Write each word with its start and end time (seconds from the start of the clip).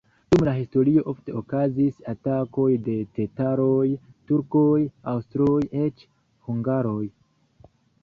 Dum 0.33 0.43
la 0.47 0.53
historio 0.59 1.03
ofte 1.11 1.35
okazis 1.41 1.99
atakoj 2.13 2.67
de 2.89 2.97
tataroj, 3.19 3.85
turkoj, 4.33 4.75
aŭstroj, 5.15 5.59
eĉ 5.87 6.05
hungaroj. 6.51 7.03